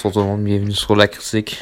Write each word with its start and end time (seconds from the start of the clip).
Bonsoir 0.00 0.14
tout 0.14 0.20
le 0.20 0.26
monde, 0.26 0.44
bienvenue 0.44 0.74
sur 0.74 0.94
la 0.94 1.08
critique 1.08 1.58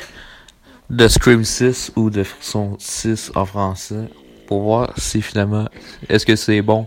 de 0.91 1.09
Scream 1.09 1.43
6 1.43 1.93
ou 1.97 2.11
de 2.11 2.23
Frisson 2.23 2.77
6 2.79 3.33
en 3.35 3.47
français 3.47 4.11
pour 4.47 4.61
voir 4.61 4.93
si 4.99 5.23
finalement 5.23 5.67
est-ce 6.11 6.27
que 6.27 6.37
c'est 6.37 6.61
bon 6.61 6.87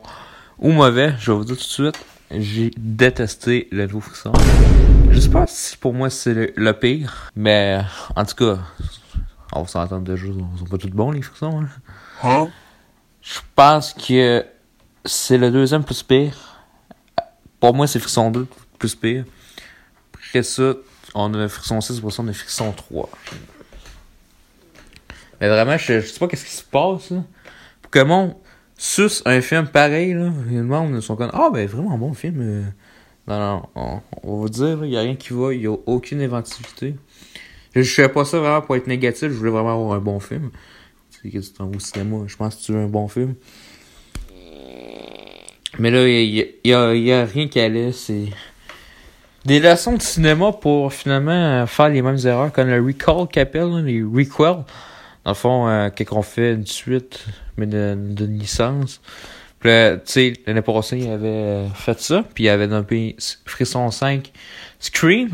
ou 0.59 0.71
mauvais. 0.71 1.15
Je 1.17 1.31
vais 1.31 1.37
vous 1.39 1.45
dire 1.45 1.57
tout 1.57 1.63
de 1.63 1.67
suite, 1.67 2.05
j'ai 2.29 2.69
détesté 2.77 3.67
le 3.71 3.87
nouveau 3.87 4.01
Frisson. 4.01 4.31
Je 5.09 5.19
sais 5.19 5.29
pas 5.29 5.47
si 5.47 5.75
pour 5.75 5.91
moi 5.91 6.11
c'est 6.11 6.35
le, 6.35 6.53
le 6.55 6.71
pire, 6.73 7.31
mais 7.35 7.81
en 8.15 8.25
tout 8.25 8.35
cas, 8.35 8.59
on 9.51 9.63
va 9.63 9.67
s'entendre 9.67 10.03
déjà, 10.03 10.27
ils 10.27 10.59
sont 10.59 10.65
pas 10.65 10.77
tous 10.77 10.89
bons 10.89 11.09
les 11.09 11.23
Frissons. 11.23 11.61
Hein? 11.61 11.69
Hein? 12.21 12.47
Je 13.23 13.39
pense 13.55 13.95
que 13.95 14.45
c'est 15.03 15.39
le 15.39 15.49
deuxième 15.49 15.83
plus 15.83 16.03
pire. 16.03 16.37
Pour 17.59 17.73
moi, 17.73 17.87
c'est 17.87 17.97
Frisson 17.97 18.29
2 18.29 18.45
plus 18.77 18.93
pire. 18.93 19.25
Après 20.13 20.43
ça, 20.43 20.73
on 21.15 21.33
a 21.33 21.47
Frisson 21.47 21.81
6, 21.81 21.99
pour 21.99 22.11
ça, 22.13 22.21
on 22.23 22.27
a 22.27 22.33
Frisson 22.33 22.71
3. 22.71 23.09
Mais 25.41 25.47
vraiment, 25.47 25.77
je, 25.77 26.01
je 26.01 26.05
sais 26.07 26.19
pas 26.19 26.27
qu'est-ce 26.27 26.45
qui 26.45 26.51
se 26.51 26.63
passe, 26.63 27.11
là. 27.11 27.23
Le 27.93 28.03
monde 28.05 28.35
suce 28.77 29.21
un 29.25 29.41
film 29.41 29.67
pareil, 29.67 30.13
là, 30.13 30.31
le 30.49 30.63
monde 30.63 30.99
sont 31.01 31.15
comme, 31.15 31.31
ah, 31.33 31.49
ben, 31.51 31.67
vraiment 31.67 31.97
bon 31.97 32.13
film. 32.13 32.39
euh. 32.41 32.63
Non, 33.27 33.39
non, 33.39 33.63
on, 33.75 34.01
on 34.23 34.35
va 34.35 34.41
vous 34.41 34.49
dire, 34.49 34.85
il 34.85 34.91
y 34.91 34.97
a 34.97 35.01
rien 35.01 35.15
qui 35.15 35.33
va, 35.33 35.53
il 35.53 35.61
y 35.61 35.67
a 35.67 35.71
aucune 35.85 36.21
inventivité. 36.21 36.95
Je, 37.75 37.81
je 37.81 37.93
fais 37.93 38.09
pas 38.09 38.25
ça 38.25 38.39
vraiment 38.39 38.61
pour 38.61 38.75
être 38.75 38.87
négatif, 38.87 39.29
je 39.29 39.33
voulais 39.35 39.51
vraiment 39.51 39.73
avoir 39.73 39.93
un 39.93 39.99
bon 39.99 40.19
film. 40.19 40.49
Tu 41.11 41.29
sais, 41.31 41.37
que 41.37 41.43
tu 41.57 41.61
au 41.61 41.79
cinéma, 41.79 42.23
je 42.27 42.35
pense 42.35 42.55
que 42.55 42.63
tu 42.63 42.71
veux 42.73 42.79
un 42.79 42.87
bon 42.87 43.07
film. 43.07 43.35
Mais 45.77 45.91
là, 45.91 46.07
il 46.07 46.29
y, 46.35 46.41
a- 46.41 46.45
y 46.65 46.73
a, 46.73 46.95
y 46.95 47.11
a 47.11 47.25
rien 47.25 47.47
qui 47.47 47.59
allait, 47.59 47.91
c'est 47.91 48.25
des 49.45 49.59
leçons 49.59 49.93
de 49.93 50.01
cinéma 50.01 50.51
pour 50.51 50.93
finalement 50.93 51.31
euh, 51.31 51.65
faire 51.65 51.89
les 51.89 52.01
mêmes 52.01 52.19
erreurs 52.25 52.51
comme 52.51 52.67
le 52.67 52.81
recall 52.81 53.27
qu'appelle, 53.31 53.69
là, 53.69 53.81
les 53.81 54.03
requels. 54.03 54.63
Dans 55.25 55.31
le 55.31 55.33
fond, 55.33 55.67
euh, 55.67 55.89
quand 55.89 56.17
on 56.17 56.21
fait 56.21 56.53
une 56.53 56.65
suite, 56.65 57.25
mais 57.57 57.65
d'une 57.65 58.39
licence. 58.39 59.01
Puis 59.59 59.69
tu 59.69 59.99
sais, 60.05 60.33
l'année 60.47 60.61
passée, 60.61 60.99
il 60.99 61.09
avait 61.09 61.27
euh, 61.27 61.69
fait 61.69 61.99
ça, 61.99 62.23
puis 62.33 62.45
il 62.45 62.49
avait 62.49 62.67
nommé 62.67 63.15
Frisson 63.45 63.91
5 63.91 64.31
Scream. 64.79 65.29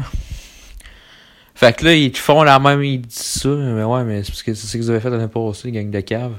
Fait 1.53 1.75
que 1.75 1.85
là, 1.85 1.93
ils 1.93 2.15
font 2.15 2.43
la 2.43 2.59
même, 2.59 2.83
ils 2.83 3.01
disent 3.01 3.17
ça, 3.17 3.49
mais 3.49 3.83
ouais, 3.83 4.03
mais 4.03 4.23
c'est 4.23 4.31
parce 4.31 4.43
que 4.43 4.53
c'est 4.53 4.67
ce 4.67 4.77
vous 4.77 4.89
avez 4.89 4.99
fait 4.99 5.09
l'année 5.09 5.27
passée, 5.27 5.71
gang 5.71 5.89
de 5.89 5.99
cave. 6.01 6.33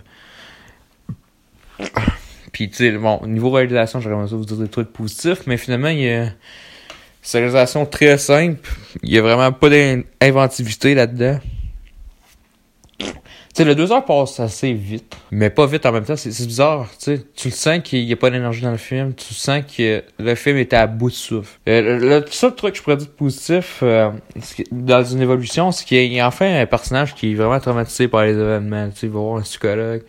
Puis, 2.52 2.68
tu 2.70 2.76
sais, 2.76 2.92
bon, 2.92 3.18
au 3.22 3.26
niveau 3.26 3.50
réalisation, 3.50 4.00
j'aurais 4.00 4.16
aimé 4.16 4.28
ça 4.28 4.36
vous 4.36 4.44
dire 4.44 4.56
des 4.56 4.68
trucs 4.68 4.92
positifs, 4.92 5.46
mais 5.46 5.56
finalement, 5.56 5.88
il 5.88 6.00
y 6.00 6.10
a. 6.10 6.28
C'est 7.26 7.38
une 7.38 7.46
réalisation 7.46 7.84
très 7.86 8.18
simple. 8.18 8.60
Il 9.02 9.12
y 9.12 9.18
a 9.18 9.20
vraiment 9.20 9.50
pas 9.50 9.68
d'inventivité 9.68 10.94
là-dedans. 10.94 11.40
Tu 13.00 13.04
sais, 13.52 13.64
le 13.64 13.74
deux 13.74 13.90
heures 13.90 14.04
passe 14.04 14.38
assez 14.38 14.72
vite, 14.72 15.16
mais 15.32 15.50
pas 15.50 15.66
vite 15.66 15.84
en 15.86 15.90
même 15.90 16.04
temps. 16.04 16.14
C'est 16.14 16.46
bizarre, 16.46 16.88
tu 16.90 17.16
sais. 17.16 17.24
Tu 17.34 17.48
le 17.48 17.52
sens 17.52 17.80
qu'il 17.82 18.04
y 18.04 18.12
a 18.12 18.16
pas 18.16 18.30
d'énergie 18.30 18.62
dans 18.62 18.70
le 18.70 18.76
film. 18.76 19.12
Tu 19.14 19.34
sens 19.34 19.64
que 19.76 20.04
le 20.20 20.34
film 20.36 20.58
était 20.58 20.76
à 20.76 20.86
bout 20.86 21.10
de 21.10 21.14
souffle. 21.16 21.58
Euh, 21.68 21.98
le, 21.98 22.20
le 22.20 22.24
seul 22.30 22.54
truc 22.54 22.74
que 22.74 22.78
je 22.78 22.84
pourrais 22.84 22.96
dire 22.96 23.08
de 23.08 23.12
positif 23.12 23.80
euh, 23.82 24.12
dans 24.70 25.02
une 25.02 25.20
évolution, 25.20 25.72
c'est 25.72 25.84
qu'il 25.84 26.12
y 26.12 26.20
a 26.20 26.28
enfin 26.28 26.60
un 26.60 26.66
personnage 26.66 27.16
qui 27.16 27.32
est 27.32 27.34
vraiment 27.34 27.58
traumatisé 27.58 28.06
par 28.06 28.24
les 28.24 28.34
événements. 28.34 28.88
Tu 28.90 28.98
sais, 28.98 29.06
il 29.08 29.12
va 29.12 29.18
voir 29.18 29.38
un 29.38 29.42
psychologue. 29.42 30.04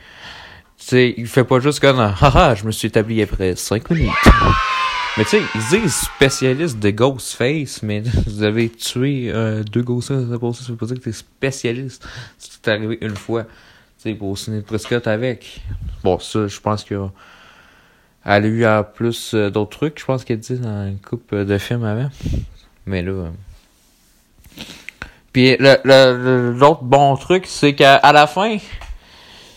Tu 0.78 0.86
sais, 0.86 1.16
il 1.18 1.26
fait 1.26 1.46
pas 1.46 1.60
juste 1.62 1.80
comme 1.80 2.00
haha, 2.00 2.54
je 2.54 2.64
me 2.64 2.72
suis 2.72 2.90
établi 2.90 3.24
après 3.24 3.56
5 3.56 3.90
minutes. 3.90 4.14
Mais 5.18 5.24
tu 5.24 5.32
sais, 5.32 5.42
ils 5.56 5.82
disent 5.82 5.96
spécialiste 5.96 6.78
de 6.80 6.92
Ghostface, 6.92 7.82
mais 7.82 8.02
vous 8.28 8.44
avez 8.44 8.70
tué 8.70 9.32
euh, 9.34 9.64
deux 9.64 9.82
Ghostface, 9.82 10.20
ça, 10.20 10.26
veut 10.72 10.76
pas 10.78 10.86
dire 10.86 10.98
que 10.98 11.04
t'es 11.04 11.12
spécialiste. 11.12 12.06
C'est 12.38 12.68
arrivé 12.68 13.00
une 13.02 13.16
fois. 13.16 13.44
Tu 13.44 13.50
sais, 14.12 14.14
pour 14.14 14.38
Sidney 14.38 14.62
Prescott 14.62 15.08
avec. 15.08 15.62
Bon, 16.04 16.20
ça, 16.20 16.48
je 16.48 16.60
pense 16.60 16.84
que 16.84 17.08
elle 18.26 18.44
a 18.44 18.48
eu 18.48 18.66
en 18.68 18.84
plus 18.84 19.34
euh, 19.34 19.50
d'autres 19.50 19.78
trucs, 19.78 20.00
je 20.00 20.06
pense 20.06 20.24
qu'elle 20.24 20.40
dit 20.40 20.60
dans 20.60 20.86
une 20.88 21.00
coupe 21.00 21.34
de 21.34 21.58
films 21.58 21.86
avant. 21.86 22.10
Mais 22.86 23.02
là. 23.02 23.12
euh, 23.12 23.30
Puis 25.34 25.56
le- 25.58 25.78
le- 25.84 26.18
le- 26.24 26.52
l'autre 26.54 26.84
bon 26.84 27.16
truc, 27.16 27.46
c'est 27.48 27.74
qu'à 27.74 27.96
à 27.96 28.12
la 28.14 28.28
fin, 28.28 28.58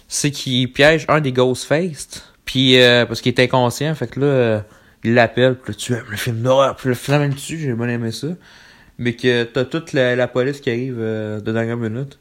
c'est 0.09 0.31
qu'il 0.31 0.73
piège 0.73 1.05
un 1.09 1.21
des 1.21 1.33
Ghostface. 1.33 2.09
Puis 2.47 2.81
euh, 2.81 3.05
parce 3.07 3.21
qu'il 3.21 3.33
est 3.35 3.41
inconscient, 3.41 3.95
fait 3.95 4.07
que 4.09 4.21
là, 4.21 4.27
euh, 4.27 4.61
il 5.05 5.15
l'appelle, 5.15 5.57
puis 5.57 5.73
là, 5.73 5.79
tu 5.79 5.93
aimes 5.95 6.11
le 6.11 6.17
film 6.17 6.43
d'horreur, 6.43 6.77
puis 6.77 6.89
le 6.89 6.95
film 6.95 7.19
même 7.19 7.35
dessus, 7.35 7.59
j'ai 7.59 7.73
bien 7.73 7.89
aimé 7.89 8.13
ça. 8.13 8.29
Mais 8.99 9.15
que 9.15 9.45
t'as 9.45 9.65
toute 9.65 9.93
la, 9.95 10.15
la 10.15 10.29
police 10.29 10.61
qui 10.61 10.71
arrive 10.71 10.97
euh, 10.99 11.41
de 11.41 11.53
dernière 11.53 11.77
minute. 11.77 12.19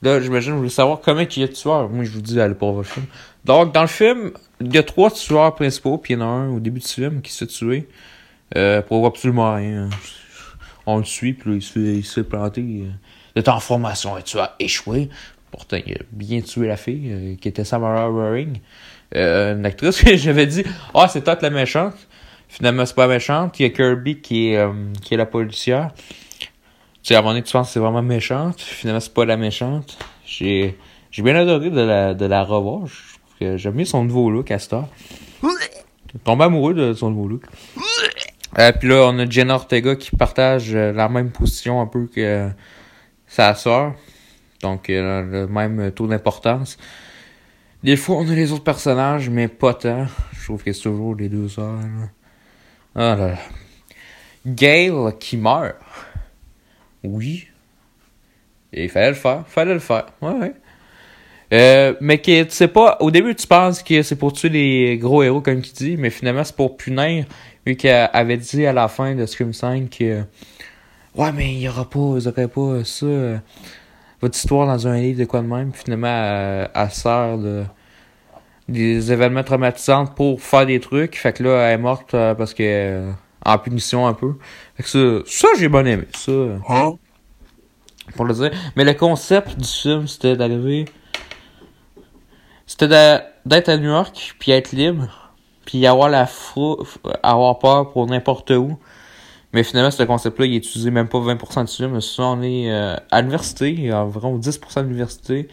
Là, 0.00 0.20
j'imagine, 0.20 0.52
vous 0.52 0.58
voulez 0.58 0.70
savoir 0.70 1.00
comment 1.00 1.20
il 1.20 1.38
y 1.38 1.44
a 1.44 1.48
de 1.48 1.52
tueurs. 1.52 1.88
Moi, 1.88 2.04
je 2.04 2.10
vous 2.10 2.22
dis, 2.22 2.40
allez 2.40 2.54
pas 2.54 2.66
voir 2.66 2.78
le 2.78 2.84
film. 2.84 3.06
Donc, 3.44 3.74
dans 3.74 3.82
le 3.82 3.88
film, 3.88 4.30
il 4.60 4.72
y 4.72 4.78
a 4.78 4.82
trois 4.82 5.10
tueurs 5.10 5.54
principaux, 5.54 5.98
puis 5.98 6.14
il 6.14 6.18
y 6.18 6.22
en 6.22 6.26
a 6.26 6.30
un 6.30 6.50
au 6.50 6.60
début 6.60 6.80
du 6.80 6.86
film 6.86 7.20
qui 7.20 7.32
se 7.32 7.44
fait 7.44 7.50
tuer. 7.50 7.88
Euh, 8.56 8.80
pour 8.80 9.04
absolument 9.06 9.54
rien. 9.54 9.90
On 10.86 10.98
le 10.98 11.04
suit, 11.04 11.34
puis 11.34 11.50
là, 11.50 11.56
il 11.56 11.62
se 11.62 11.72
fait, 11.72 11.96
il 11.96 12.04
se 12.04 12.14
fait 12.14 12.24
planter. 12.24 12.62
euh, 12.62 12.90
de 13.36 13.40
ta 13.42 13.58
formation, 13.60 14.16
et 14.18 14.22
tu 14.22 14.38
as 14.38 14.54
échoué. 14.58 15.10
Pourtant, 15.50 15.78
il 15.84 15.94
a 15.94 15.98
bien 16.12 16.40
tué 16.40 16.66
la 16.66 16.76
fille, 16.76 17.10
euh, 17.10 17.34
qui 17.36 17.48
était 17.48 17.64
Samara 17.64 18.10
Waring. 18.10 18.58
Euh, 19.16 19.54
une 19.54 19.64
actrice 19.64 20.02
que 20.04 20.16
j'avais 20.16 20.46
dit, 20.46 20.64
ah, 20.94 21.08
c'est 21.08 21.22
toi 21.22 21.36
la 21.40 21.50
méchante. 21.50 21.94
Finalement, 22.48 22.86
c'est 22.86 22.94
pas 22.94 23.06
la 23.06 23.14
méchante. 23.14 23.58
Il 23.60 23.64
y 23.64 23.66
a 23.66 23.70
Kirby 23.70 24.20
qui 24.20 24.48
est, 24.48 24.56
euh, 24.56 24.72
qui 25.02 25.14
est 25.14 25.16
la 25.16 25.26
policière. 25.26 25.90
Tu 26.38 26.48
sais, 27.02 27.14
à 27.14 27.18
un 27.18 27.20
moment 27.20 27.32
donné, 27.32 27.42
tu 27.42 27.52
penses 27.52 27.68
que 27.68 27.72
c'est 27.74 27.80
vraiment 27.80 28.02
méchante. 28.02 28.60
Finalement, 28.60 29.00
c'est 29.00 29.14
pas 29.14 29.24
la 29.24 29.36
méchante. 29.36 29.98
J'ai, 30.24 30.76
j'ai 31.10 31.22
bien 31.22 31.36
adoré 31.36 31.70
de 31.70 31.80
la, 31.80 32.14
de 32.14 32.26
la 32.26 32.42
revoir. 32.42 32.82
J'aime 33.40 33.74
bien 33.74 33.84
son 33.84 34.04
nouveau 34.04 34.30
look, 34.30 34.50
Astor. 34.50 34.88
Tombé 36.24 36.44
amoureux 36.44 36.74
de 36.74 36.92
son 36.94 37.10
nouveau 37.10 37.28
look. 37.28 37.44
Euh, 38.58 38.72
puis 38.72 38.88
là, 38.88 39.08
on 39.08 39.18
a 39.18 39.28
Jenna 39.28 39.54
Ortega 39.54 39.94
qui 39.94 40.10
partage 40.16 40.74
euh, 40.74 40.92
la 40.92 41.08
même 41.08 41.30
position 41.30 41.80
un 41.80 41.86
peu 41.86 42.06
que 42.06 42.48
sa 43.26 43.54
sœur. 43.54 43.94
Donc, 44.62 44.88
le 44.88 45.46
même 45.46 45.92
taux 45.92 46.06
d'importance. 46.06 46.78
Des 47.82 47.96
fois, 47.96 48.16
on 48.16 48.28
a 48.28 48.34
les 48.34 48.52
autres 48.52 48.64
personnages, 48.64 49.30
mais 49.30 49.46
pas 49.48 49.74
tant. 49.74 50.06
Je 50.32 50.44
trouve 50.44 50.62
que 50.62 50.72
c'est 50.72 50.82
toujours 50.82 51.14
les 51.14 51.28
deux 51.28 51.48
sœurs. 51.48 51.78
Ah 52.94 53.14
là 53.14 53.16
là. 53.16 53.38
Gail 54.46 54.92
qui 55.20 55.36
meurt. 55.36 55.76
Oui. 57.04 57.48
Et 58.72 58.84
il 58.84 58.90
fallait 58.90 59.10
le 59.10 59.14
faire. 59.14 59.44
Fallait 59.46 59.74
le 59.74 59.78
faire. 59.78 60.06
Ouais, 60.20 60.32
ouais. 60.32 60.54
Euh, 61.52 61.94
mais 62.00 62.18
que 62.18 62.42
tu 62.42 62.50
sais 62.50 62.68
pas, 62.68 62.98
au 63.00 63.10
début 63.10 63.34
tu 63.34 63.46
penses 63.46 63.82
que 63.82 64.02
c'est 64.02 64.16
pour 64.16 64.34
tuer 64.34 64.50
les 64.50 64.98
gros 64.98 65.22
héros 65.22 65.40
comme 65.40 65.62
tu 65.62 65.72
dis, 65.72 65.96
mais 65.96 66.10
finalement 66.10 66.44
c'est 66.44 66.54
pour 66.54 66.76
punir, 66.76 67.24
vu 67.64 67.74
qu'elle 67.74 68.10
avait 68.12 68.36
dit 68.36 68.66
à 68.66 68.74
la 68.74 68.86
fin 68.88 69.14
de 69.14 69.24
Scream 69.24 69.54
5 69.54 69.88
que 69.88 70.22
Ouais 71.14 71.32
mais 71.32 71.54
il 71.54 71.60
y 71.60 71.68
aura 71.68 71.88
pas, 71.88 72.16
ils 72.18 72.28
auraient 72.28 72.48
pas 72.48 72.84
ça, 72.84 73.06
votre 74.20 74.36
histoire 74.36 74.66
dans 74.66 74.86
un 74.88 74.96
livre 74.98 75.20
de 75.20 75.24
quoi 75.24 75.40
de 75.40 75.46
même, 75.46 75.72
finalement 75.72 76.08
elle, 76.08 76.70
elle 76.74 76.90
sert 76.90 77.38
de 77.38 77.64
des 78.68 79.12
événements 79.12 79.42
traumatisants 79.44 80.06
pour 80.06 80.42
faire 80.42 80.66
des 80.66 80.78
trucs, 80.78 81.16
fait 81.16 81.32
que 81.32 81.42
là 81.42 81.68
elle 81.68 81.74
est 81.74 81.82
morte 81.82 82.12
euh, 82.14 82.34
parce 82.34 82.52
que 82.52 82.62
euh, 82.62 83.12
en 83.44 83.58
punition 83.58 84.06
un 84.06 84.12
peu. 84.14 84.34
Fait 84.76 84.82
que 84.82 84.88
ça, 84.88 84.98
ça 85.26 85.48
j'ai 85.58 85.68
bien 85.68 85.84
aimé, 85.84 86.04
ça 86.14 86.32
euh, 86.32 86.58
Hein? 86.68 86.92
pour 88.14 88.24
le 88.24 88.34
dire. 88.34 88.50
Mais 88.76 88.84
le 88.84 88.94
concept 88.94 89.58
du 89.58 89.66
film, 89.68 90.06
c'était 90.06 90.36
d'arriver. 90.36 90.86
C'était 92.66 93.22
d'être 93.46 93.68
à 93.68 93.76
New 93.76 93.88
York, 93.88 94.34
puis 94.38 94.52
être 94.52 94.72
libre, 94.72 95.32
puis 95.64 95.86
avoir 95.86 96.08
la 96.08 96.26
fou, 96.26 96.78
avoir 97.22 97.58
peur 97.58 97.90
pour 97.92 98.06
n'importe 98.06 98.50
où. 98.50 98.78
Mais 99.52 99.62
finalement, 99.62 99.90
ce 99.90 100.02
concept-là, 100.02 100.46
il 100.46 100.54
est 100.54 100.58
utilisé 100.58 100.90
même 100.90 101.08
pas 101.08 101.18
20% 101.18 101.64
du 101.66 101.72
film. 101.72 102.00
Ça, 102.00 102.22
on 102.24 102.42
est 102.42 102.70
euh, 102.70 102.96
à 103.10 103.20
l'université, 103.20 103.70
il 103.70 103.86
y 103.86 103.90
a 103.90 104.04
environ 104.04 104.38
10% 104.38 104.86
de. 104.86 105.48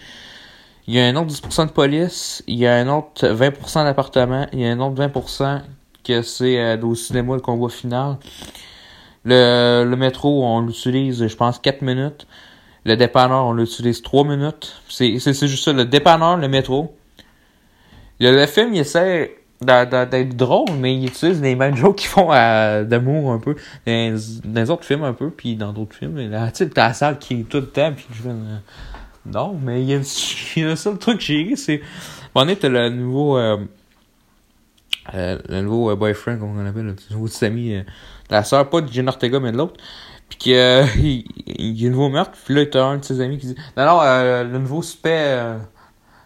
Il 0.87 0.93
y 0.93 0.99
a 0.99 1.05
un 1.05 1.15
autre 1.15 1.33
10% 1.33 1.67
de 1.67 1.71
police, 1.71 2.43
il 2.45 2.57
y 2.57 2.67
a 2.67 2.75
un 2.75 2.87
autre 2.89 3.25
20% 3.25 3.85
d'appartement, 3.85 4.47
il 4.53 4.59
y 4.59 4.67
a 4.67 4.71
un 4.71 4.79
autre 4.79 5.01
20% 5.01 5.61
que 6.03 6.21
c'est 6.21 6.59
euh, 6.59 6.79
au 6.81 6.93
cinéma 6.93 7.35
le 7.35 7.41
convoi 7.41 7.69
final. 7.69 8.17
Le, 9.23 9.83
le 9.83 9.95
métro, 9.95 10.45
on 10.45 10.61
l'utilise, 10.61 11.25
je 11.25 11.35
pense, 11.35 11.57
4 11.59 11.81
minutes. 11.81 12.27
Le 12.83 12.95
dépanneur, 12.95 13.45
on 13.45 13.53
l'utilise 13.53 14.03
3 14.03 14.25
minutes. 14.25 14.81
C'est 14.89 15.17
juste 15.17 15.63
ça, 15.63 15.73
le 15.73 15.85
dépanneur, 15.85 16.37
le 16.37 16.47
métro. 16.47 16.95
Le, 18.19 18.31
le 18.31 18.45
film, 18.45 18.73
il 18.73 18.81
essaie 18.81 19.35
d'être 19.61 20.35
drôle, 20.35 20.71
mais 20.77 20.95
il 20.95 21.05
utilise 21.07 21.41
les 21.41 21.55
mêmes 21.55 21.75
jokes 21.75 21.97
qu'ils 21.97 22.09
font 22.09 22.29
d'amour 22.29 23.31
un 23.31 23.39
peu 23.39 23.55
dans, 23.85 24.19
dans 24.43 24.61
les 24.61 24.69
autres 24.69 24.85
films 24.85 25.03
un 25.03 25.13
peu, 25.13 25.29
puis 25.29 25.55
dans 25.55 25.73
d'autres 25.73 25.95
films. 25.95 26.17
Tu 26.17 26.49
sais, 26.53 26.69
t'as 26.69 26.89
la 26.89 26.93
salle 26.93 27.19
qui 27.19 27.41
est 27.41 27.43
tout 27.43 27.57
le 27.57 27.67
temps, 27.67 27.91
puis 27.95 28.05
je 28.11 28.29
euh, 28.29 28.57
Non, 29.25 29.57
mais 29.61 29.81
il 29.81 29.89
y 29.89 29.93
a, 29.93 29.97
il 30.55 30.61
y 30.61 30.65
a 30.65 30.69
le 30.69 30.75
seul 30.75 30.97
truc 30.97 31.19
que 31.19 31.23
j'ai 31.23 31.43
ri, 31.43 31.57
c'est... 31.57 31.81
Donné, 32.35 32.55
t'as 32.55 32.69
le 32.69 32.89
nouveau... 32.89 33.37
euh, 33.37 33.57
euh, 35.13 35.37
le 35.49 35.61
nouveau 35.61 35.91
euh, 35.91 35.95
boyfriend, 35.95 36.39
comment 36.39 36.59
on 36.59 36.63
l'appelle, 36.63 36.85
le 36.85 36.95
nouveau 37.11 37.27
Sammy, 37.27 37.75
euh, 37.75 37.83
la 38.29 38.43
sœur, 38.43 38.69
pas 38.69 38.81
de 38.81 38.91
Jenna 38.91 39.11
Ortega, 39.11 39.39
mais 39.39 39.51
de 39.51 39.57
l'autre. 39.57 39.75
Puis 40.29 40.37
qu'il 40.39 40.53
il, 40.97 41.81
y 41.81 41.85
a 41.85 41.87
un 41.87 41.91
nouveau 41.91 42.09
meurtre. 42.09 42.37
Puis 42.45 42.55
là, 42.55 42.65
t'as 42.65 42.83
un 42.83 42.97
de 42.97 43.03
ses 43.03 43.21
amis 43.21 43.37
qui 43.37 43.47
dit 43.47 43.55
Non, 43.77 43.85
non, 43.85 44.01
le 44.01 44.57
nouveau 44.57 44.81
suspect. 44.81 45.57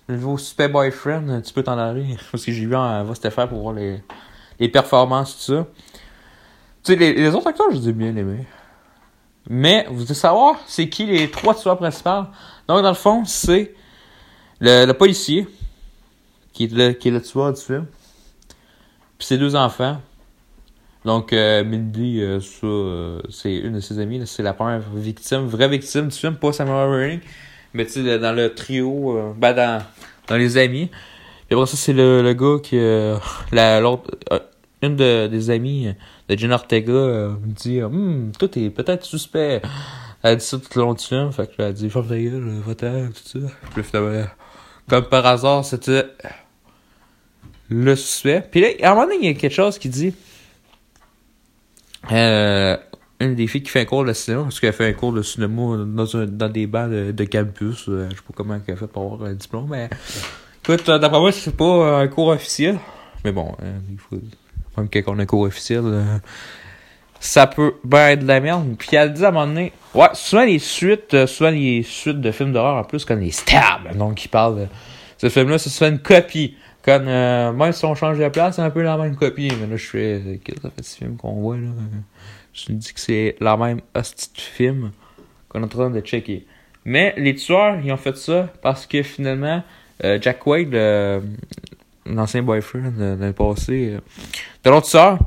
Le 0.09 0.15
nouveau 0.15 0.39
suspect 0.39 0.67
boyfriend, 0.67 1.39
tu 1.41 1.53
peux 1.53 1.61
t'en 1.61 1.77
aller. 1.77 2.17
Parce 2.31 2.43
que 2.43 2.51
j'ai 2.51 2.65
vu 2.65 2.75
en 2.75 3.03
va 3.03 3.13
faire 3.13 3.47
pour 3.47 3.61
voir 3.61 3.75
les, 3.75 4.01
les 4.59 4.67
performances, 4.67 5.37
tout 5.37 5.53
ça. 5.53 5.67
Tu 6.83 6.93
sais, 6.93 7.13
les, 7.13 7.35
autres 7.35 7.45
acteurs, 7.45 7.67
je 7.69 7.77
les 7.77 7.89
ai 7.89 7.93
bien 7.93 8.15
aimés. 8.15 8.47
Mais, 9.47 9.85
vous 9.87 10.01
devez 10.01 10.15
savoir, 10.15 10.55
c'est 10.65 10.89
qui 10.89 11.05
les 11.05 11.29
trois 11.29 11.53
tueurs 11.53 11.77
principaux. 11.77 12.23
Donc, 12.67 12.81
dans 12.81 12.89
le 12.89 12.95
fond, 12.95 13.23
c'est 13.23 13.75
le, 14.59 14.91
policier, 14.93 15.47
qui 16.53 16.63
est 16.63 16.73
le, 16.73 16.93
qui 16.93 17.11
tueur 17.21 17.53
du 17.53 17.61
film. 17.61 17.85
Puis 19.19 19.27
ses 19.27 19.37
deux 19.37 19.55
enfants. 19.55 20.01
Donc, 21.05 21.33
euh, 21.33 21.63
Mindy, 21.63 22.19
euh, 22.19 22.39
ça, 22.39 22.65
euh, 22.65 23.21
c'est 23.29 23.55
une 23.55 23.73
de 23.73 23.79
ses 23.79 23.99
amies. 23.99 24.25
C'est 24.25 24.41
la 24.41 24.53
première 24.53 24.81
victime, 24.91 25.45
vraie 25.45 25.69
victime 25.69 26.07
du 26.07 26.17
film, 26.17 26.35
pas 26.35 26.51
Samuel 26.51 26.89
Wearing. 26.89 27.19
Mais 27.73 27.85
tu 27.85 28.03
sais, 28.03 28.19
dans 28.19 28.33
le 28.35 28.53
trio, 28.53 29.17
euh, 29.17 29.33
ben 29.37 29.53
dans, 29.53 29.83
dans 30.27 30.37
les 30.37 30.57
amis. 30.57 30.89
Puis 31.47 31.55
après 31.57 31.65
ça, 31.65 31.77
c'est 31.77 31.93
le, 31.93 32.21
le 32.21 32.33
gars 32.33 32.57
qui... 32.61 32.77
euh, 32.77 33.17
la, 33.51 33.79
l'autre, 33.79 34.11
euh, 34.31 34.39
une 34.81 34.95
de, 34.95 35.27
des 35.27 35.49
amies 35.49 35.93
de 36.29 36.37
Jenna 36.37 36.55
Ortega 36.55 36.91
euh, 36.91 37.29
me 37.31 37.51
dit 37.53 37.81
Hum, 37.81 38.31
toi, 38.37 38.47
t'es 38.47 38.69
peut-être 38.69 39.03
suspect. 39.05 39.61
Elle 40.23 40.31
a 40.31 40.35
dit 40.35 40.45
ça 40.45 40.57
tout 40.57 40.67
le 40.75 40.81
long 40.81 40.93
du 40.93 41.03
film. 41.03 41.31
Fait 41.31 41.47
que 41.47 41.53
elle 41.59 41.65
a 41.65 41.71
dit 41.73 41.89
Ferme 41.89 42.07
ta 42.07 42.17
gueule, 42.17 42.61
va-t'en, 42.65 43.07
tout 43.07 43.39
ça. 43.39 43.53
Puis 43.73 43.83
finalement, 43.83 44.25
comme 44.87 45.05
par 45.05 45.25
hasard, 45.25 45.63
c'était 45.65 46.05
le 47.69 47.95
suspect. 47.95 48.43
Puis 48.49 48.61
là, 48.61 48.67
à 48.81 48.91
un 48.91 48.95
moment 48.95 49.05
donné, 49.05 49.17
il 49.21 49.25
y 49.25 49.29
a 49.29 49.33
quelque 49.33 49.53
chose 49.53 49.77
qui 49.77 49.89
dit 49.89 50.13
euh, 52.11 52.77
une 53.19 53.35
des 53.35 53.47
filles 53.47 53.63
qui 53.63 53.69
fait 53.69 53.81
un 53.81 53.85
cours 53.85 54.05
de 54.05 54.13
cinéma, 54.13 54.43
parce 54.43 54.59
qu'elle 54.59 54.73
fait 54.73 54.87
un 54.87 54.93
cours 54.93 55.11
de 55.11 55.21
cinéma 55.21 55.77
dans, 55.85 56.15
un, 56.15 56.25
dans 56.25 56.49
des 56.49 56.67
bancs 56.67 56.89
de, 56.89 57.23
campus. 57.25 57.89
euh, 57.89 58.07
je 58.09 58.15
sais 58.15 58.21
pas 58.21 58.33
comment 58.35 58.59
elle 58.65 58.77
fait 58.77 58.87
pour 58.87 59.13
avoir 59.13 59.29
un 59.29 59.33
diplôme, 59.33 59.67
mais 59.69 59.89
écoute, 60.63 60.87
euh, 60.87 60.99
d'après 60.99 61.19
moi, 61.19 61.31
c'est 61.31 61.55
pas 61.55 61.99
un 61.99 62.07
cours 62.07 62.27
officiel. 62.27 62.77
Mais 63.25 63.31
bon, 63.31 63.55
euh, 63.61 63.77
il 63.91 63.97
faut 63.97 64.17
même 64.77 64.87
quand 64.89 65.01
on 65.07 65.19
a 65.19 65.23
un 65.23 65.25
cours 65.25 65.41
officiel, 65.41 65.81
euh, 65.83 66.17
ça 67.19 67.47
peut 67.47 67.73
ben 67.83 68.09
être 68.09 68.21
de 68.21 68.27
la 68.27 68.39
merde. 68.39 68.75
Puis 68.77 68.95
elle 68.95 69.11
dit 69.11 69.25
à 69.25 69.29
un 69.29 69.31
moment 69.31 69.47
donné, 69.47 69.73
ouais, 69.93 70.07
souvent 70.13 70.45
les 70.45 70.59
suites, 70.59 71.25
souvent 71.25 71.49
les 71.49 71.83
suites 71.83 72.21
de 72.21 72.31
films 72.31 72.53
d'horreur 72.53 72.77
en 72.77 72.83
plus, 72.85 73.03
comme 73.03 73.19
les 73.19 73.31
stabs, 73.31 73.97
donc 73.97 74.15
qui 74.15 74.29
parlent 74.29 74.61
de 74.61 74.67
ce 75.17 75.27
film-là, 75.27 75.57
c'est 75.57 75.69
souvent 75.69 75.91
une 75.91 75.99
copie. 75.99 76.55
Comme, 76.81 77.03
même 77.03 77.73
si 77.73 77.83
on 77.83 77.93
change 77.93 78.17
de 78.17 78.29
place, 78.29 78.55
c'est 78.55 78.61
un 78.61 78.69
peu 78.69 78.81
la 78.81 78.95
même 78.95 79.17
copie. 79.17 79.51
Mais 79.59 79.67
là, 79.67 79.75
je 79.75 79.85
fais, 79.85 80.39
qu'est-ce 80.41 80.55
que 80.55 80.61
ça 80.61 80.69
fait 80.73 80.81
ce 80.81 80.95
film 80.95 81.17
qu'on 81.17 81.33
voit, 81.33 81.57
là? 81.57 81.67
Euh, 82.59 82.65
Je 82.67 82.73
me 82.73 82.77
dis 82.77 82.93
que 82.93 82.99
c'est 82.99 83.35
la 83.39 83.57
même 83.57 83.81
hostie 83.95 84.29
de 84.35 84.41
film 84.41 84.91
qu'on 85.47 85.61
est 85.61 85.65
en 85.65 85.67
train 85.67 85.89
de 85.89 85.99
checker. 86.01 86.45
Mais 86.85 87.13
les 87.17 87.35
tueurs, 87.35 87.79
ils 87.83 87.91
ont 87.91 87.97
fait 87.97 88.17
ça 88.17 88.49
parce 88.61 88.85
que 88.85 89.03
finalement, 89.03 89.63
euh, 90.03 90.17
Jack 90.21 90.45
Wade, 90.47 90.73
euh, 90.73 91.19
l'ancien 92.05 92.41
boyfriend 92.41 92.91
de, 92.97 93.15
de 93.15 93.25
le 93.25 93.33
passé, 93.33 93.93
euh, 93.95 93.99
de 94.63 94.69
l'autre 94.69 94.87
tueur, 94.87 95.19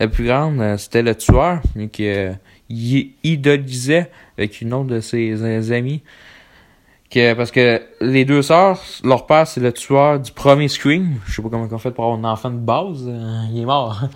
la 0.00 0.08
plus 0.08 0.24
grande, 0.26 0.60
euh, 0.60 0.76
c'était 0.76 1.02
le 1.02 1.14
tueur, 1.14 1.60
mais 1.74 1.88
qui 1.88 2.08
euh, 2.08 2.32
idolisait 2.68 4.10
avec 4.36 4.60
une 4.60 4.74
autre 4.74 4.88
de 4.88 5.00
ses 5.00 5.42
euh, 5.42 5.72
amies. 5.76 6.02
Que, 7.08 7.34
parce 7.34 7.52
que 7.52 7.80
les 8.00 8.24
deux 8.24 8.42
sœurs, 8.42 8.80
leur 9.04 9.26
père, 9.26 9.46
c'est 9.46 9.60
le 9.60 9.72
tueur 9.72 10.18
du 10.18 10.32
premier 10.32 10.66
Scream. 10.66 11.20
Je 11.26 11.34
sais 11.36 11.42
pas 11.42 11.48
comment 11.48 11.68
on 11.70 11.78
fait 11.78 11.92
pour 11.92 12.04
avoir 12.04 12.18
un 12.18 12.24
enfant 12.24 12.50
de 12.50 12.58
base. 12.58 13.04
euh, 13.06 13.42
il 13.52 13.60
est 13.60 13.64
mort. 13.64 14.02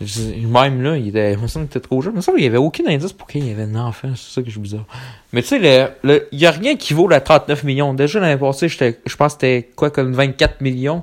Même 0.00 0.82
là, 0.82 0.96
il 0.96 1.08
était, 1.08 1.32
il 1.32 1.38
me 1.38 1.48
qu'il 1.48 1.62
était 1.62 1.80
trop 1.80 2.00
jeune. 2.00 2.12
Il 2.12 2.16
me 2.16 2.20
semble 2.20 2.38
qu'il 2.38 2.44
y 2.44 2.48
avait 2.48 2.56
aucun 2.56 2.86
indice 2.86 3.12
pour 3.12 3.26
qu'il 3.26 3.44
y 3.44 3.50
avait 3.50 3.64
un 3.64 3.74
enfant. 3.74 4.10
C'est 4.14 4.34
ça 4.34 4.40
que 4.42 4.46
je 4.46 4.52
suis 4.52 4.60
bizarre. 4.60 4.84
Mais 5.32 5.42
tu 5.42 5.48
sais, 5.48 5.90
il 6.04 6.38
y 6.38 6.46
a 6.46 6.50
rien 6.52 6.76
qui 6.76 6.94
vaut 6.94 7.08
la 7.08 7.20
39 7.20 7.64
millions. 7.64 7.94
Déjà, 7.94 8.20
l'année 8.20 8.36
passée, 8.36 8.68
je 8.68 9.16
pense 9.16 9.34
que 9.34 9.40
c'était 9.40 9.70
quoi, 9.74 9.90
comme 9.90 10.12
24 10.12 10.60
millions 10.60 11.02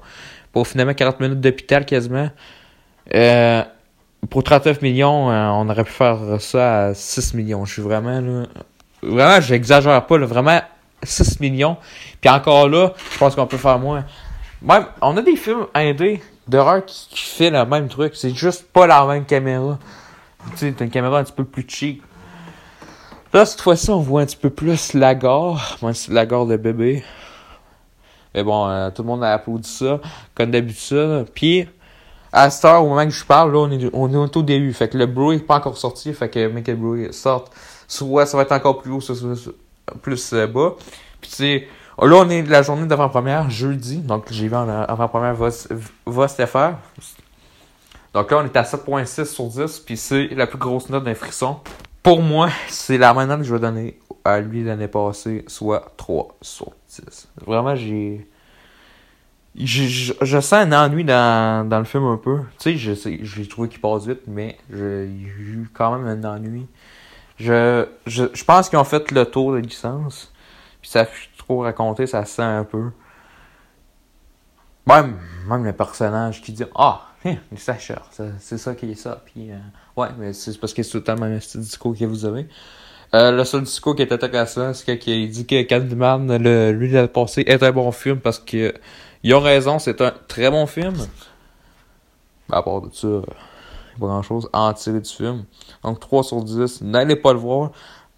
pour 0.53 0.67
finalement 0.67 0.93
40 0.93 1.19
minutes 1.19 1.41
d'hôpital 1.41 1.85
quasiment. 1.85 2.29
Euh, 3.13 3.63
pour 4.29 4.43
39 4.43 4.81
millions, 4.81 5.29
euh, 5.29 5.47
on 5.49 5.69
aurait 5.69 5.83
pu 5.83 5.91
faire 5.91 6.17
ça 6.39 6.85
à 6.85 6.93
6 6.93 7.33
millions. 7.33 7.65
Je 7.65 7.73
suis 7.73 7.81
vraiment 7.81 8.21
là. 8.21 8.45
Vraiment, 9.03 9.41
j'exagère 9.41 10.05
pas, 10.05 10.17
là. 10.17 10.25
Vraiment, 10.25 10.61
6 11.03 11.41
millions. 11.41 11.75
Puis 12.21 12.29
encore 12.29 12.69
là, 12.69 12.93
je 13.11 13.17
pense 13.17 13.35
qu'on 13.35 13.45
peut 13.45 13.57
faire 13.57 13.77
moins. 13.77 14.05
Même, 14.61 14.85
on 15.01 15.17
a 15.17 15.21
des 15.21 15.35
films 15.35 15.67
indés 15.73 16.21
d'horreur 16.47 16.85
qui, 16.85 17.07
qui 17.09 17.21
fait 17.21 17.49
le 17.49 17.65
même 17.65 17.87
truc. 17.87 18.15
C'est 18.15 18.33
juste 18.33 18.71
pas 18.71 18.87
la 18.87 19.05
même 19.05 19.25
caméra. 19.25 19.77
Tu 20.51 20.57
sais, 20.57 20.73
t'as 20.77 20.85
une 20.85 20.91
caméra 20.91 21.19
un 21.19 21.23
petit 21.23 21.33
peu 21.33 21.43
plus 21.43 21.65
cheap. 21.67 22.03
Là, 23.33 23.45
cette 23.45 23.61
fois-ci, 23.61 23.89
on 23.89 23.99
voit 23.99 24.21
un 24.21 24.25
petit 24.25 24.37
peu 24.37 24.49
plus 24.49 24.93
la 24.93 25.13
gare. 25.13 25.77
Moi, 25.81 25.93
c'est 25.93 26.13
la 26.13 26.25
gare 26.25 26.45
de 26.45 26.55
bébé. 26.55 27.03
Mais 28.33 28.43
bon, 28.43 28.67
euh, 28.67 28.89
tout 28.91 29.01
le 29.01 29.07
monde 29.07 29.23
a 29.23 29.33
applaudi 29.33 29.69
ça, 29.69 29.99
comme 30.33 30.51
d'habitude. 30.51 31.25
Puis, 31.33 31.67
à 32.31 32.49
cette 32.49 32.63
heure, 32.65 32.83
au 32.83 32.89
moment 32.89 33.03
que 33.05 33.11
je 33.11 33.25
parle, 33.25 33.51
là, 33.51 33.59
on 33.59 33.71
est, 33.71 33.89
on 33.93 34.11
est 34.13 34.37
au 34.37 34.41
début. 34.41 34.71
Fait 34.73 34.87
que 34.87 34.97
le 34.97 35.05
bruit 35.05 35.37
n'est 35.37 35.43
pas 35.43 35.57
encore 35.57 35.77
sorti. 35.77 36.13
Fait 36.13 36.29
que, 36.29 36.47
que 36.61 36.71
le 36.71 36.77
bruit 36.77 37.13
sorte, 37.13 37.51
soit 37.87 38.25
ça 38.25 38.37
va 38.37 38.43
être 38.43 38.51
encore 38.51 38.81
plus 38.81 38.91
haut, 38.91 39.01
soit 39.01 39.15
plus 40.01 40.33
euh, 40.33 40.47
bas. 40.47 40.75
Puis, 41.19 41.29
tu 41.29 41.35
sais, 41.35 41.67
là, 42.01 42.15
on 42.17 42.29
est 42.29 42.43
de 42.43 42.51
la 42.51 42.61
journée 42.61 42.85
d'avant-première, 42.87 43.49
jeudi. 43.49 43.99
Donc, 43.99 44.25
j'ai 44.31 44.47
vu 44.47 44.55
en 44.55 44.67
avant-première 44.67 45.33
va, 45.35 45.49
va 46.05 46.27
se 46.27 46.45
faire. 46.45 46.77
Donc 48.13 48.31
là, 48.31 48.37
on 48.39 48.45
est 48.45 48.55
à 48.55 48.63
7.6 48.63 49.25
sur 49.25 49.45
10. 49.47 49.79
Puis, 49.79 49.97
c'est 49.97 50.27
la 50.27 50.47
plus 50.47 50.57
grosse 50.57 50.89
note 50.89 51.03
d'un 51.03 51.15
frisson. 51.15 51.59
Pour 52.03 52.21
moi, 52.21 52.49
c'est 52.67 52.97
la 52.97 53.13
même 53.13 53.27
note 53.29 53.39
que 53.39 53.45
je 53.45 53.53
vais 53.53 53.59
donner 53.59 53.99
à 54.23 54.39
lui 54.39 54.63
l'année 54.63 54.87
passée, 54.87 55.43
soit 55.47 55.91
3 55.97 56.35
sur 56.41 56.71
10. 56.89 57.27
Vraiment, 57.45 57.75
j'ai. 57.75 58.27
Je, 59.57 59.83
je, 59.83 60.13
je 60.21 60.39
sens 60.41 60.53
un 60.53 60.71
ennui 60.73 61.05
dans, 61.05 61.67
dans 61.69 61.79
le 61.79 61.85
film 61.85 62.03
un 62.03 62.17
peu. 62.17 62.39
Tu 62.59 62.71
sais, 62.71 62.77
je 62.77 62.93
sais, 62.93 63.19
j'ai 63.21 63.47
trouvé 63.47 63.69
qu'il 63.69 63.79
passe 63.79 64.05
vite, 64.05 64.21
mais 64.27 64.57
je- 64.69 65.03
a 65.03 65.05
eu 65.05 65.69
quand 65.73 65.97
même 65.97 66.05
un 66.25 66.29
ennui. 66.35 66.67
Je, 67.39 67.85
je, 68.05 68.25
je 68.33 68.43
pense 68.43 68.67
qu'ils 68.69 68.79
ont 68.79 68.83
fait 68.83 69.11
le 69.11 69.25
tour 69.25 69.53
de 69.53 69.57
licence. 69.59 70.33
Puis 70.85 70.91
ça 70.91 71.03
fait 71.03 71.29
trop 71.35 71.61
raconter, 71.61 72.05
ça 72.05 72.23
sent 72.25 72.43
un 72.43 72.63
peu. 72.63 72.91
Même, 74.85 75.17
même 75.49 75.65
le 75.65 75.73
personnage 75.73 76.43
qui 76.43 76.51
dit 76.51 76.63
Ah, 76.75 77.07
les 77.23 77.57
sacheurs, 77.57 78.07
c'est 78.39 78.59
ça 78.59 78.75
qui 78.75 78.91
est 78.91 78.95
ça. 78.95 79.23
Puis, 79.25 79.51
euh, 79.51 79.57
ouais, 79.97 80.09
mais 80.19 80.31
c'est 80.31 80.55
parce 80.59 80.75
que 80.75 80.83
c'est 80.83 80.91
tout 80.91 80.97
le 80.97 81.03
temps 81.03 81.15
le 81.15 81.21
même 81.21 81.39
discours 81.39 81.97
que 81.97 82.05
vous 82.05 82.23
avez. 82.23 82.47
Euh, 83.15 83.31
le 83.31 83.43
seul 83.45 83.63
discours 83.63 83.95
qui 83.95 84.03
est 84.03 84.13
intéressant, 84.13 84.75
c'est 84.75 84.99
qu'il 84.99 85.27
dit 85.27 85.47
que 85.47 85.63
Candyman, 85.63 86.37
le, 86.37 86.71
lui, 86.71 86.91
le 86.91 87.07
passé, 87.07 87.43
est 87.47 87.63
un 87.63 87.71
bon 87.71 87.91
film 87.91 88.19
parce 88.19 88.37
que 88.37 88.71
ils 89.23 89.33
ont 89.33 89.39
raison, 89.39 89.79
c'est 89.79 90.01
un 90.01 90.13
très 90.27 90.51
bon 90.51 90.67
film. 90.67 90.93
À 92.51 92.61
part 92.61 92.81
de 92.81 92.93
ça, 92.93 93.07
euh, 93.07 93.21
pas 93.99 94.05
grand 94.05 94.21
chose 94.21 94.47
à 94.53 94.59
en 94.59 94.73
tirer 94.73 95.01
du 95.01 95.09
film. 95.09 95.45
Donc 95.83 95.99
3 95.99 96.23
sur 96.23 96.43
10, 96.43 96.83
n'allez 96.83 97.15
pas 97.15 97.33
le 97.33 97.39
voir. 97.39 97.71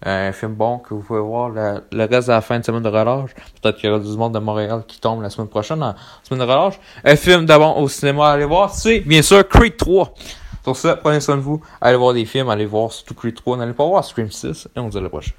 Un 0.04 0.30
film 0.32 0.54
bon 0.54 0.78
que 0.78 0.94
vous 0.94 1.00
pouvez 1.00 1.20
voir 1.20 1.48
le, 1.48 1.82
le 1.90 2.04
reste 2.04 2.28
de 2.28 2.32
la 2.32 2.40
fin 2.40 2.58
de 2.60 2.64
semaine 2.64 2.82
de 2.82 2.88
relâche. 2.88 3.34
Peut-être 3.60 3.76
qu'il 3.78 3.90
y 3.90 3.92
aura 3.92 3.98
du 3.98 4.16
monde 4.16 4.32
de 4.32 4.38
Montréal 4.38 4.84
qui 4.86 5.00
tombe 5.00 5.22
la 5.22 5.30
semaine 5.30 5.48
prochaine, 5.48 5.82
en 5.82 5.94
semaine 6.22 6.46
de 6.46 6.50
relâche. 6.50 6.78
Un 7.04 7.16
film 7.16 7.46
d'abord 7.46 7.78
au 7.78 7.88
cinéma 7.88 8.28
à 8.28 8.32
aller 8.34 8.44
voir, 8.44 8.72
c'est 8.72 9.00
bien 9.00 9.22
sûr 9.22 9.46
Creed 9.48 9.76
3. 9.76 10.14
Sur 10.62 10.76
ça, 10.76 10.96
prenez 10.96 11.20
soin 11.20 11.36
de 11.36 11.40
vous. 11.40 11.60
Allez 11.80 11.96
voir 11.96 12.14
des 12.14 12.24
films, 12.26 12.48
allez 12.48 12.66
voir 12.66 12.92
surtout 12.92 13.14
Creed 13.14 13.34
3. 13.34 13.56
N'allez 13.56 13.72
pas 13.72 13.86
voir 13.86 14.04
Scream 14.04 14.30
6. 14.30 14.68
Et 14.76 14.78
on 14.78 14.86
se 14.86 14.92
dit 14.92 14.98
à 14.98 15.00
la 15.00 15.08
prochaine. 15.08 15.34